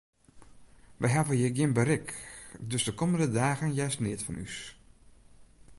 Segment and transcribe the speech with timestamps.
[0.99, 2.07] Wy hawwe hjir gjin berik,
[2.69, 4.57] dus de kommende dagen hearst neat fan ús.